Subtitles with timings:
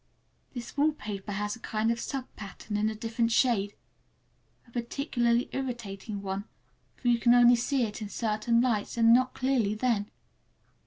[0.55, 3.75] This wallpaper has a kind of sub pattern in a different shade,
[4.67, 6.45] a particularly irritating one,
[6.95, 10.09] for you can only see it in certain lights, and not clearly then.